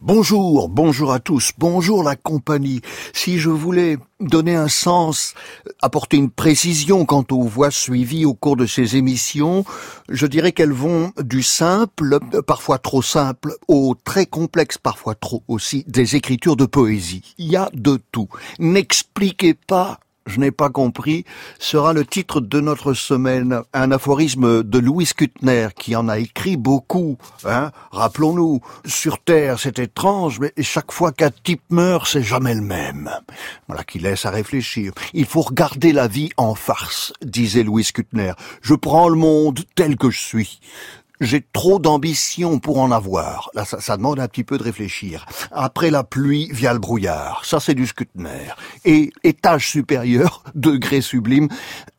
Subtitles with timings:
[0.00, 2.80] Bonjour, bonjour à tous, bonjour la compagnie.
[3.12, 5.34] Si je voulais donner un sens,
[5.82, 9.66] apporter une précision quant aux voix suivies au cours de ces émissions,
[10.08, 15.84] je dirais qu'elles vont du simple, parfois trop simple, au très complexe, parfois trop aussi,
[15.86, 17.34] des écritures de poésie.
[17.36, 18.28] Il y a de tout.
[18.58, 21.24] N'expliquez pas je n'ai pas compris,
[21.58, 23.62] sera le titre de notre semaine.
[23.72, 27.18] Un aphorisme de Louis Kuttner qui en a écrit beaucoup.
[27.44, 32.62] Hein Rappelons-nous, sur Terre c'est étrange, mais chaque fois qu'un type meurt, c'est jamais le
[32.62, 33.10] même.
[33.66, 34.92] Voilà qui laisse à réfléchir.
[35.14, 38.32] Il faut regarder la vie en farce, disait Louis Kuttner.
[38.62, 40.60] Je prends le monde tel que je suis.
[41.20, 43.50] J'ai trop d'ambition pour en avoir.
[43.54, 45.26] Là, ça, demande un petit peu de réfléchir.
[45.50, 47.44] Après la pluie via le brouillard.
[47.44, 48.54] Ça, c'est du Skutner.
[48.84, 51.48] Et étage supérieur, degré sublime,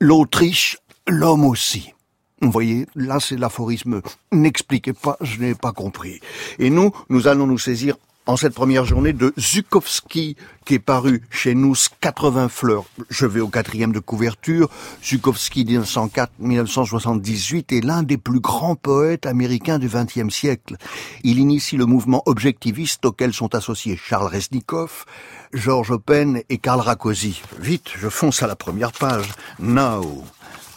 [0.00, 1.92] l'Autriche, l'homme aussi.
[2.40, 4.02] Vous voyez, là c'est l'aphorisme.
[4.32, 6.20] N'expliquez pas, je n'ai pas compris.
[6.58, 11.22] Et nous, nous allons nous saisir en cette première journée de Zukowski, qui est paru
[11.30, 12.84] chez nous 80 fleurs.
[13.10, 14.70] Je vais au quatrième de couverture.
[15.04, 20.76] Zukowski, 1904-1978, est l'un des plus grands poètes américains du XXe siècle.
[21.22, 25.04] Il initie le mouvement objectiviste auquel sont associés Charles Resnikov,
[25.52, 27.42] George Open et Karl Rakosi.
[27.60, 29.28] Vite, je fonce à la première page.
[29.58, 30.24] Now,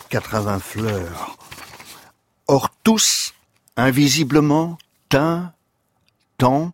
[0.09, 1.37] 80 fleurs.
[2.47, 3.33] Or tous,
[3.77, 4.77] invisiblement,
[5.09, 5.53] teints,
[6.37, 6.73] temps,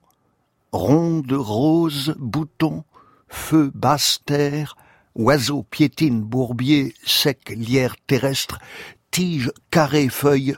[0.74, 2.84] ronde, rose, bouton,
[3.28, 4.76] feu, basse terre,
[5.16, 8.60] oiseau, piétine, bourbier, sec, lierre terrestre,
[9.12, 10.56] tige, carré, feuille,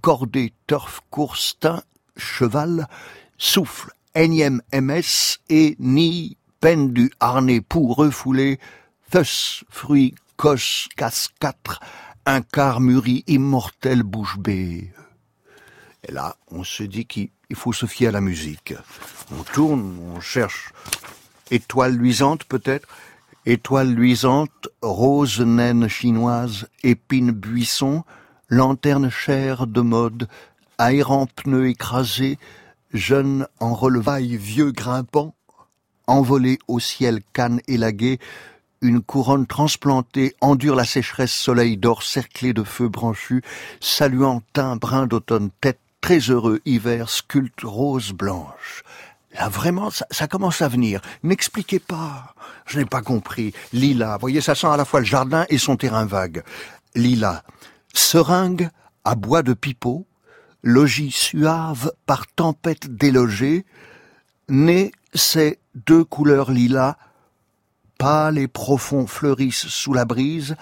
[0.00, 1.82] cordée, turf, courstin,
[2.16, 2.88] cheval,
[3.36, 8.58] souffle, énième MS et ni peine du harnais pour refouler,
[9.10, 11.80] thus, fruit, coche, casse quatre,
[12.24, 14.92] un quart mûri, immortel bouche bée.
[16.08, 18.74] Et là, on se dit qu'il faut se fier à la musique.
[19.38, 20.72] On tourne, on cherche
[21.50, 22.88] étoile luisante peut-être,
[23.44, 28.04] étoile luisante, rose naine chinoise, épine buisson,
[28.48, 30.28] lanterne chère de mode,
[30.78, 32.38] aérant pneu écrasé,
[32.94, 35.34] jeune en relevaille vieux grimpant,
[36.06, 38.18] envolé au ciel canne élagué,
[38.80, 43.42] une couronne transplantée endure la sécheresse soleil d'or cerclé de feux branchus,
[43.80, 48.82] saluant un brin d'automne tête très heureux hiver sculpte rose blanche.
[49.34, 51.00] Là, vraiment, ça, commence à venir.
[51.22, 52.34] N'expliquez pas.
[52.66, 53.54] Je n'ai pas compris.
[53.72, 56.42] Lila, voyez, ça sent à la fois le jardin et son terrain vague.
[56.94, 57.42] Lila,
[57.94, 58.68] seringue
[59.04, 60.06] à bois de pipeau,
[60.62, 63.64] logis suave par tempête délogée,
[64.48, 66.96] né ces deux couleurs lilas,
[67.98, 70.56] pâles et profonds fleurissent sous la brise,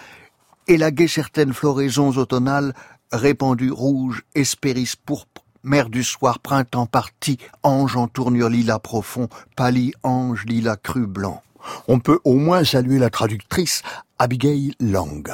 [0.68, 2.74] élaguer certaines floraisons automnales
[3.12, 9.92] répandu rouge, espéris pourpre, mer du soir, printemps parti, ange en tournure lilas profond, pâli
[10.02, 11.42] ange lilas cru blanc.
[11.88, 13.82] On peut au moins saluer la traductrice
[14.18, 15.28] Abigail Lang.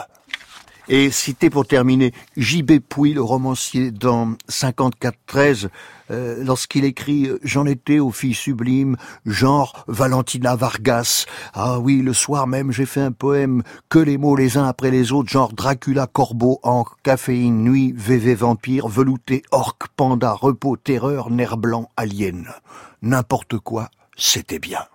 [0.88, 2.78] Et citer pour terminer J.B.
[2.78, 5.69] Pouy, le romancier dans 54-13,
[6.12, 11.26] euh, lorsqu'il écrit «J'en étais aux filles sublimes, genre Valentina Vargas.
[11.54, 14.92] Ah oui, le soir même, j'ai fait un poème, que les mots les uns après
[14.92, 21.30] les autres, genre Dracula, Corbeau, Ancre, Caféine, Nuit, VV, Vampire, Velouté, Orque, Panda, Repos, Terreur,
[21.30, 22.46] Nerf blanc, Alien.
[23.02, 24.86] N'importe quoi, c'était bien.